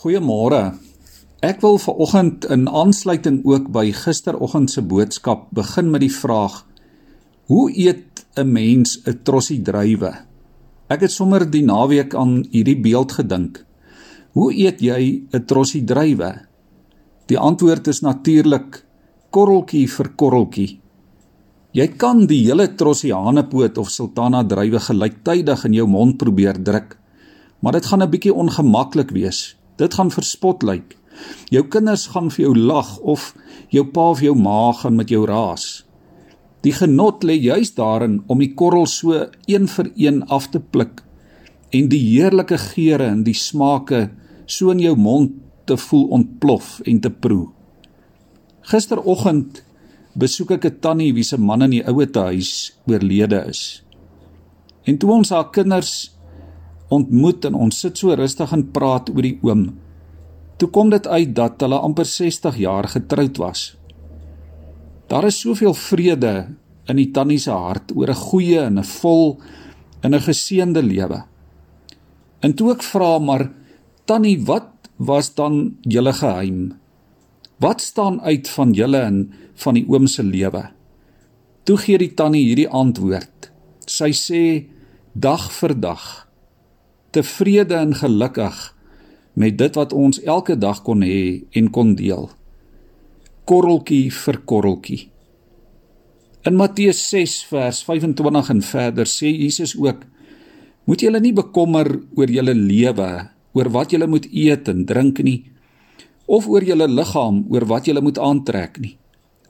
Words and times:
Goeiemôre. 0.00 0.78
Ek 1.44 1.58
wil 1.60 1.74
veraloggend 1.76 2.46
in 2.48 2.62
aansluiting 2.72 3.42
ook 3.44 3.66
by 3.68 3.90
gisteroggend 3.92 4.72
se 4.72 4.80
boodskap 4.80 5.42
begin 5.52 5.90
met 5.92 6.00
die 6.00 6.14
vraag: 6.14 6.54
Hoe 7.52 7.66
eet 7.68 8.24
'n 8.40 8.48
mens 8.48 8.96
'n 9.04 9.20
trossie 9.28 9.60
druiwe? 9.60 10.12
Ek 10.88 11.04
het 11.04 11.12
sommer 11.12 11.44
die 11.44 11.60
naweek 11.60 12.14
aan 12.14 12.46
hierdie 12.50 12.80
beeld 12.80 13.12
gedink. 13.12 13.66
Hoe 14.32 14.48
eet 14.56 14.80
jy 14.80 15.20
'n 15.34 15.44
trossie 15.44 15.84
druiwe? 15.84 16.32
Die 17.26 17.38
antwoord 17.38 17.86
is 17.88 18.00
natuurlik 18.00 18.82
korreltjie 19.30 19.86
vir 19.86 20.08
korreltjie. 20.16 20.80
Jy 21.72 21.88
kan 21.88 22.26
die 22.26 22.46
hele 22.46 22.74
trossie 22.74 23.12
hanepoot 23.12 23.78
of 23.78 23.90
sultana 23.90 24.44
druiwe 24.44 24.80
gelyktydig 24.80 25.64
in 25.64 25.72
jou 25.72 25.86
mond 25.86 26.16
probeer 26.16 26.56
druk, 26.64 26.96
maar 27.60 27.72
dit 27.72 27.84
gaan 27.86 28.02
'n 28.02 28.10
bietjie 28.10 28.34
ongemaklik 28.34 29.10
wees. 29.10 29.59
Dit 29.80 29.96
gaan 29.96 30.12
verspot 30.12 30.64
lyk. 30.66 30.96
Jou 31.52 31.64
kinders 31.72 32.10
gaan 32.12 32.30
vir 32.32 32.46
jou 32.46 32.56
lag 32.56 32.98
of 33.00 33.32
jou 33.72 33.84
pa 33.88 34.10
of 34.12 34.20
jou 34.24 34.34
ma 34.36 34.72
gaan 34.76 34.96
met 34.98 35.12
jou 35.12 35.24
raas. 35.28 35.84
Die 36.64 36.72
genot 36.76 37.24
lê 37.24 37.38
juis 37.40 37.72
daarin 37.76 38.20
om 38.28 38.40
die 38.42 38.52
korrel 38.54 38.86
so 38.86 39.16
een 39.48 39.68
vir 39.68 39.88
een 39.96 40.22
af 40.28 40.50
te 40.52 40.60
pluk 40.60 41.00
en 41.70 41.88
die 41.88 42.02
heerlike 42.02 42.58
geure 42.58 43.06
en 43.06 43.22
die 43.24 43.36
smake 43.36 44.08
so 44.50 44.72
in 44.74 44.82
jou 44.82 44.96
mond 44.98 45.36
te 45.70 45.76
voel 45.78 46.08
ontplof 46.18 46.80
en 46.84 47.00
te 47.00 47.10
proe. 47.10 47.48
Gisteroggend 48.66 49.62
besoek 50.18 50.50
ek 50.58 50.64
'n 50.66 50.80
tannie 50.80 51.14
wie 51.14 51.24
se 51.24 51.38
man 51.38 51.62
in 51.62 51.70
die 51.70 51.86
ouete 51.86 52.20
huis 52.20 52.74
oorlede 52.86 53.46
is. 53.48 53.82
En 54.84 54.98
toe 54.98 55.10
ons 55.10 55.30
haar 55.30 55.50
kinders 55.50 56.10
ontmoet 56.90 57.46
en 57.46 57.54
ons 57.54 57.80
sit 57.82 57.98
so 57.98 58.14
rustig 58.18 58.52
en 58.52 58.66
praat 58.74 59.10
oor 59.12 59.26
die 59.26 59.38
oom. 59.46 59.68
Toe 60.58 60.68
kom 60.74 60.90
dit 60.92 61.06
uit 61.06 61.30
dat 61.36 61.62
hulle 61.62 61.78
amper 61.80 62.08
60 62.08 62.58
jaar 62.60 62.88
getroud 62.90 63.38
was. 63.40 63.70
Daar 65.10 65.26
is 65.30 65.40
soveel 65.40 65.74
vrede 65.74 66.34
in 66.90 66.98
die 66.98 67.10
tannie 67.14 67.38
se 67.38 67.54
hart 67.54 67.94
oor 67.96 68.10
'n 68.10 68.22
goeie 68.26 68.60
en 68.66 68.78
'n 68.78 68.84
vol 68.84 69.40
en 70.02 70.14
'n 70.14 70.26
geseënde 70.28 70.82
lewe. 70.82 71.22
En 72.40 72.54
toe 72.54 72.72
ek 72.72 72.82
vra 72.82 73.18
maar 73.18 73.50
tannie, 74.04 74.44
wat 74.44 74.70
was 74.96 75.34
dan 75.34 75.76
julle 75.82 76.12
geheim? 76.12 76.74
Wat 77.58 77.80
staan 77.80 78.20
uit 78.20 78.48
van 78.48 78.72
julle 78.72 79.00
en 79.00 79.32
van 79.54 79.74
die 79.74 79.86
oom 79.88 80.06
se 80.06 80.22
lewe? 80.22 80.70
Toe 81.64 81.76
gee 81.76 81.98
die 81.98 82.14
tannie 82.14 82.44
hierdie 82.44 82.68
antwoord. 82.68 83.50
Sy 83.86 84.10
sê 84.12 84.66
dag 85.14 85.52
vir 85.52 85.80
dag 85.80 86.29
tevrede 87.10 87.74
en 87.74 87.94
gelukkig 87.94 88.58
met 89.34 89.56
dit 89.58 89.78
wat 89.78 89.92
ons 89.92 90.20
elke 90.22 90.56
dag 90.58 90.82
kon 90.86 91.02
hê 91.06 91.42
en 91.56 91.70
kon 91.70 91.94
deel. 91.98 92.28
Korreltjie 93.48 94.10
vir 94.14 94.38
korreltjie. 94.46 95.00
In 96.46 96.56
Matteus 96.56 97.02
6 97.10 97.34
vers 97.50 97.82
25 97.84 98.50
en 98.54 98.62
verder 98.64 99.08
sê 99.08 99.28
Jesus 99.28 99.74
ook: 99.76 100.06
Moet 100.88 101.02
julle 101.04 101.20
nie 101.20 101.34
bekommer 101.36 101.90
oor 102.16 102.30
julle 102.30 102.54
lewe, 102.56 103.10
oor 103.52 103.68
wat 103.74 103.92
julle 103.92 104.08
moet 104.08 104.28
eet 104.32 104.70
en 104.72 104.86
drink 104.86 105.20
nie, 105.26 105.44
of 106.26 106.46
oor 106.48 106.64
julle 106.64 106.86
liggaam, 106.88 107.44
oor 107.50 107.66
wat 107.68 107.90
julle 107.90 108.00
moet 108.00 108.18
aantrek 108.18 108.78
nie. 108.80 108.96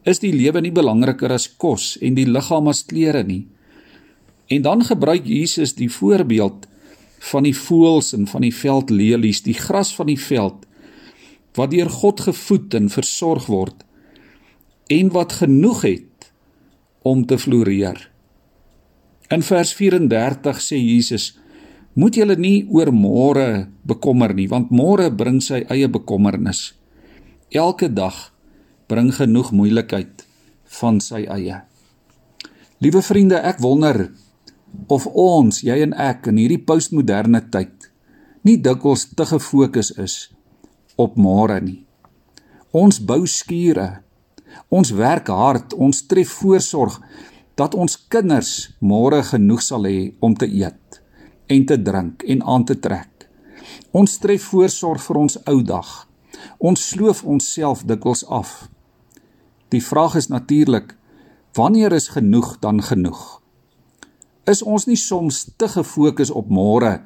Is 0.08 0.22
die 0.22 0.32
lewe 0.32 0.62
nie 0.64 0.72
belangriker 0.72 1.32
as 1.32 1.46
kos 1.60 1.98
en 2.00 2.16
die 2.16 2.26
liggaam 2.26 2.70
as 2.72 2.82
klere 2.88 3.22
nie? 3.22 3.44
En 4.50 4.64
dan 4.64 4.82
gebruik 4.82 5.28
Jesus 5.28 5.76
die 5.78 5.90
voorbeeld 5.92 6.66
van 7.20 7.44
die 7.44 7.56
voëls 7.56 8.14
en 8.16 8.26
van 8.30 8.44
die 8.46 8.54
veldlelies, 8.54 9.42
die 9.44 9.56
gras 9.56 9.92
van 9.96 10.08
die 10.08 10.20
veld 10.20 10.66
wat 11.58 11.72
deur 11.72 11.90
God 11.90 12.22
gevoed 12.28 12.74
en 12.78 12.88
versorg 12.92 13.48
word 13.50 13.84
en 14.90 15.10
wat 15.14 15.36
genoeg 15.42 15.82
het 15.86 16.30
om 17.06 17.24
te 17.26 17.38
floreer. 17.38 17.98
In 19.30 19.42
vers 19.46 19.72
34 19.78 20.58
sê 20.62 20.78
Jesus: 20.78 21.36
Moet 21.94 22.18
julle 22.18 22.36
nie 22.36 22.66
oor 22.70 22.90
môre 22.94 23.68
bekommer 23.86 24.34
nie, 24.34 24.48
want 24.50 24.72
môre 24.74 25.10
bring 25.10 25.38
sy 25.42 25.62
eie 25.70 25.88
bekommernis. 25.88 26.72
Elke 27.50 27.90
dag 27.90 28.30
bring 28.90 29.12
genoeg 29.14 29.52
moeilikheid 29.54 30.26
van 30.80 30.98
sy 31.02 31.24
eie. 31.30 31.62
Liewe 32.82 33.02
vriende, 33.02 33.38
ek 33.38 33.62
wonder 33.62 34.08
of 34.88 35.06
ons, 35.06 35.62
jy 35.62 35.80
en 35.84 35.94
ek 35.94 36.30
in 36.30 36.40
hierdie 36.40 36.62
postmoderne 36.66 37.42
tyd 37.52 37.90
nie 38.46 38.56
dikwels 38.56 39.06
te 39.16 39.26
gefokus 39.28 39.92
is 40.00 40.14
op 41.00 41.16
môre 41.16 41.60
nie. 41.64 41.80
Ons 42.76 43.00
bou 43.00 43.24
skure. 43.26 44.02
Ons 44.70 44.92
werk 44.96 45.30
hard, 45.32 45.74
ons 45.74 46.02
tref 46.10 46.32
voorsorg 46.40 46.98
dat 47.58 47.74
ons 47.74 47.96
kinders 48.12 48.70
môre 48.80 49.20
genoeg 49.26 49.62
sal 49.64 49.86
hê 49.88 50.12
om 50.24 50.34
te 50.36 50.48
eet 50.48 51.00
en 51.50 51.66
te 51.66 51.76
drink 51.82 52.24
en 52.30 52.44
aan 52.46 52.64
te 52.64 52.76
trek. 52.78 53.26
Ons 53.92 54.18
tref 54.22 54.46
voorsorg 54.52 55.02
vir 55.02 55.18
ons 55.24 55.38
ou 55.50 55.58
dag. 55.66 55.88
Ons 56.58 56.84
sloof 56.92 57.24
onsself 57.24 57.82
dikwels 57.88 58.22
af. 58.28 58.68
Die 59.70 59.82
vraag 59.82 60.16
is 60.20 60.30
natuurlik, 60.30 60.94
wanneer 61.58 61.92
is 61.92 62.08
genoeg 62.14 62.56
dan 62.62 62.82
genoeg? 62.82 63.39
Is 64.48 64.62
ons 64.62 64.86
nie 64.86 64.98
soms 64.98 65.48
te 65.56 65.68
gefokus 65.68 66.30
op 66.30 66.48
môre 66.48 67.00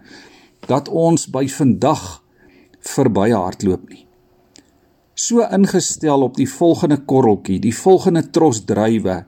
dat 0.69 0.89
ons 0.89 1.27
by 1.29 1.47
vandag 1.51 2.23
verby 2.85 3.31
hardloop 3.33 3.89
nie. 3.91 4.05
So 5.15 5.45
ingestel 5.47 6.25
op 6.27 6.35
die 6.37 6.49
volgende 6.51 6.99
korreltjie, 7.07 7.61
die 7.63 7.75
volgende 7.75 8.25
tros 8.35 8.65
druiwe. 8.67 9.23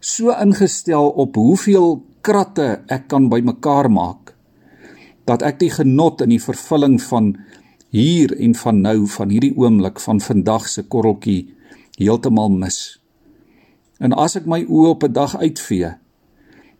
So 0.00 0.34
ingestel 0.34 1.10
op 1.10 1.36
hoeveel 1.38 2.02
kratte 2.24 2.84
ek 2.92 3.08
kan 3.12 3.28
bymekaar 3.30 3.90
maak 3.92 4.32
dat 5.24 5.40
ek 5.46 5.56
die 5.62 5.70
genot 5.72 6.20
in 6.20 6.34
die 6.34 6.42
vervulling 6.42 6.98
van 7.00 7.30
hier 7.94 8.34
en 8.36 8.52
van 8.58 8.82
nou 8.84 9.06
van 9.08 9.30
hierdie 9.32 9.54
oomblik 9.56 10.00
van 10.02 10.20
vandag 10.20 10.66
se 10.68 10.82
korreltjie 10.84 11.54
heeltemal 11.96 12.50
mis. 12.52 12.98
En 14.02 14.12
as 14.12 14.34
ek 14.36 14.48
my 14.50 14.64
oë 14.66 14.90
op 14.96 15.04
'n 15.06 15.12
dag 15.12 15.36
uitvee, 15.36 15.94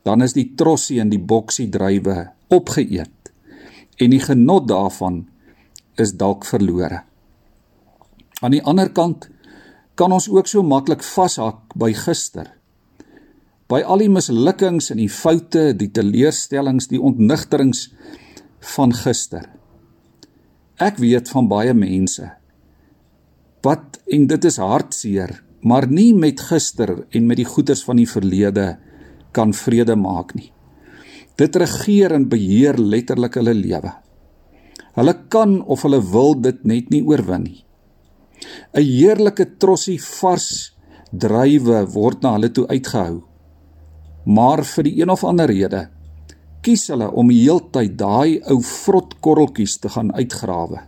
dan 0.04 0.22
is 0.22 0.36
die 0.36 0.50
trossie 0.56 1.00
en 1.00 1.10
die 1.12 1.20
boksie 1.20 1.68
druiwe 1.72 2.28
opgeëet 2.52 3.32
en 4.02 4.12
die 4.12 4.20
genot 4.20 4.66
daarvan 4.68 5.22
is 6.00 6.14
dalk 6.18 6.44
verlore. 6.48 7.04
Aan 8.42 8.56
die 8.56 8.62
ander 8.66 8.90
kant 8.92 9.28
kan 9.94 10.12
ons 10.12 10.28
ook 10.28 10.50
so 10.50 10.62
maklik 10.66 11.04
vashak 11.06 11.76
by 11.78 11.92
gister. 11.96 12.50
By 13.70 13.80
al 13.86 14.02
die 14.02 14.10
mislukkings 14.12 14.90
en 14.92 15.00
die 15.00 15.10
foute, 15.10 15.70
die 15.78 15.88
teleurstellings, 15.94 16.90
die 16.90 17.00
ontnigterings 17.00 17.86
van 18.74 18.92
gister. 18.96 19.46
Ek 20.82 20.98
weet 20.98 21.30
van 21.32 21.48
baie 21.48 21.74
mense 21.76 22.32
wat 23.64 23.96
en 24.12 24.26
dit 24.28 24.44
is 24.44 24.58
hartseer, 24.60 25.30
maar 25.64 25.86
nie 25.88 26.10
met 26.12 26.42
gister 26.50 26.90
en 27.16 27.24
met 27.24 27.38
die 27.40 27.48
goeders 27.48 27.80
van 27.86 27.96
die 27.96 28.08
verlede 28.08 28.74
kan 29.34 29.52
vrede 29.52 29.96
maak 29.98 30.34
nie. 30.38 30.50
Dit 31.38 31.56
regeer 31.58 32.14
en 32.14 32.28
beheer 32.30 32.78
letterlik 32.78 33.38
hulle 33.40 33.54
lewe. 33.58 33.92
Hulle 34.94 35.14
kan 35.28 35.58
of 35.66 35.82
hulle 35.82 36.00
wil 36.12 36.36
dit 36.38 36.62
net 36.64 36.90
nie 36.94 37.02
oorwin 37.02 37.48
nie. 37.48 37.60
'n 38.74 38.82
Heerlike 38.82 39.56
trossie 39.58 39.98
vars 39.98 40.74
druiwe 41.10 41.84
word 41.94 42.22
na 42.22 42.34
hulle 42.36 42.50
toe 42.50 42.66
uitgehou. 42.68 43.22
Maar 44.24 44.64
vir 44.64 44.84
die 44.84 44.96
een 45.00 45.10
of 45.10 45.24
ander 45.24 45.50
rede 45.50 45.88
kies 46.64 46.86
hulle 46.88 47.10
om 47.12 47.28
heeltyd 47.28 47.98
daai 48.00 48.40
ou 48.48 48.62
vrot 48.64 49.18
korreltjies 49.20 49.76
te 49.82 49.90
gaan 49.92 50.14
uitgrawe. 50.16 50.80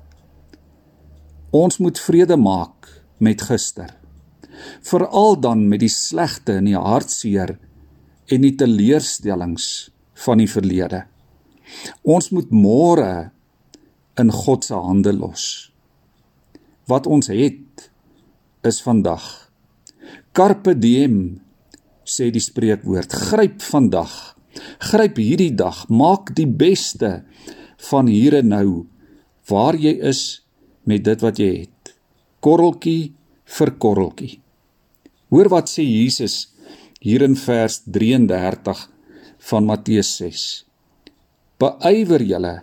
Ons 1.52 1.76
moet 1.84 1.98
vrede 2.00 2.36
maak 2.40 2.88
met 3.20 3.44
gister. 3.44 3.90
Veral 4.88 5.36
dan 5.40 5.66
met 5.68 5.82
die 5.84 5.92
slegte 5.92 6.56
en 6.60 6.70
die 6.70 6.78
hartseer 6.80 7.58
en 8.32 8.42
die 8.42 8.54
teleurstellings 8.58 9.90
van 10.24 10.40
die 10.42 10.50
verlede. 10.50 11.04
Ons 12.06 12.30
moet 12.34 12.50
môre 12.54 13.30
in 14.20 14.32
God 14.32 14.64
se 14.66 14.78
hande 14.78 15.12
los. 15.14 15.70
Wat 16.86 17.06
ons 17.10 17.28
het 17.30 17.90
is 18.66 18.80
vandag. 18.82 19.24
Carpe 20.36 20.74
diem 20.78 21.40
sê 22.06 22.30
die 22.30 22.42
spreekwoord, 22.42 23.12
gryp 23.30 23.62
vandag. 23.66 24.14
Gryp 24.90 25.18
hierdie 25.20 25.52
dag, 25.54 25.84
maak 25.90 26.32
die 26.36 26.48
beste 26.48 27.20
van 27.90 28.08
hier 28.10 28.38
en 28.40 28.52
nou 28.54 28.68
waar 29.50 29.76
jy 29.78 29.92
is 30.08 30.42
met 30.88 31.04
dit 31.06 31.22
wat 31.22 31.38
jy 31.42 31.50
het. 31.66 31.94
Korreltjie 32.42 33.12
vir 33.56 33.72
korreltjie. 33.82 34.36
Hoor 35.34 35.50
wat 35.50 35.70
sê 35.70 35.84
Jesus 35.84 36.55
hier 37.00 37.22
in 37.22 37.36
vers 37.36 37.82
33 37.84 38.86
van 39.50 39.66
Matteus 39.68 40.14
6. 40.16 40.46
Beywer 41.60 42.24
julle 42.24 42.54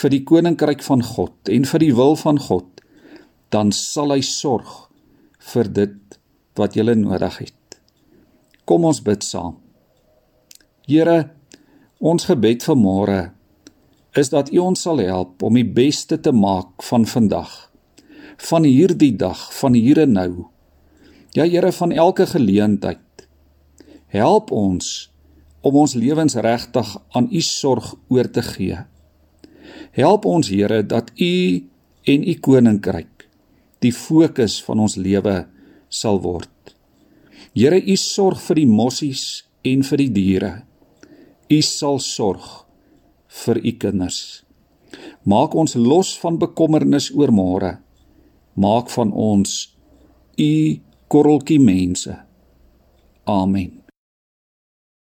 vir 0.00 0.12
die 0.12 0.22
koninkryk 0.28 0.82
van 0.84 1.04
God 1.04 1.52
en 1.52 1.68
vir 1.68 1.84
die 1.84 1.92
wil 1.96 2.16
van 2.20 2.40
God, 2.40 2.68
dan 3.52 3.72
sal 3.72 4.12
hy 4.14 4.22
sorg 4.24 4.88
vir 5.52 5.68
dit 5.68 6.18
wat 6.56 6.76
jy 6.76 6.88
nodig 6.96 7.38
het. 7.44 7.78
Kom 8.66 8.84
ons 8.88 9.00
bid 9.04 9.22
saam. 9.22 9.56
Here, 10.88 11.30
ons 12.00 12.26
gebed 12.26 12.64
vir 12.66 12.78
môre 12.78 13.20
is 14.16 14.30
dat 14.32 14.48
U 14.48 14.62
ons 14.64 14.80
sal 14.80 15.02
help 15.04 15.42
om 15.44 15.56
die 15.58 15.66
beste 15.66 16.16
te 16.16 16.32
maak 16.32 16.82
van 16.88 17.04
vandag. 17.04 17.50
Van 18.48 18.64
hierdie 18.64 19.12
dag, 19.16 19.38
van 19.60 19.76
hier 19.76 20.00
en 20.00 20.14
nou. 20.16 20.30
Ja 21.36 21.44
Here, 21.44 21.72
van 21.72 21.92
elke 21.92 22.26
geleentheid. 22.26 23.05
Help 24.16 24.52
ons 24.54 25.10
om 25.66 25.76
ons 25.82 25.94
lewens 25.98 26.36
regtig 26.40 26.92
aan 27.12 27.26
U 27.28 27.40
sorg 27.44 27.90
oor 28.08 28.28
te 28.32 28.44
gee. 28.46 28.78
Help 29.96 30.24
ons 30.28 30.48
Here 30.48 30.80
dat 30.86 31.10
U 31.20 31.34
en 32.06 32.24
U 32.24 32.34
koninkryk 32.40 33.26
die 33.84 33.92
fokus 33.92 34.56
van 34.64 34.80
ons 34.86 34.96
lewe 34.96 35.36
sal 35.92 36.22
word. 36.24 36.50
Here, 37.56 37.76
U 37.76 37.96
sorg 38.00 38.40
vir 38.48 38.62
die 38.62 38.70
mossies 38.70 39.44
en 39.66 39.84
vir 39.84 40.04
die 40.04 40.12
diere. 40.16 40.52
U 41.52 41.60
sal 41.62 42.00
sorg 42.02 42.46
vir 43.44 43.60
U 43.60 43.72
kinders. 43.84 44.20
Maak 45.28 45.56
ons 45.58 45.76
los 45.76 46.14
van 46.22 46.38
bekommernis 46.40 47.10
oor 47.12 47.34
môre. 47.34 47.76
Maak 48.56 48.92
van 48.96 49.12
ons 49.12 49.58
U 50.40 50.52
korreltjie 51.12 51.60
mense. 51.60 52.14
Amen. 53.26 53.85